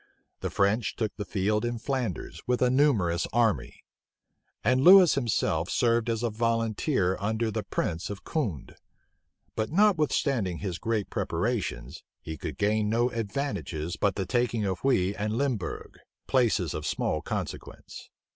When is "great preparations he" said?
10.79-12.35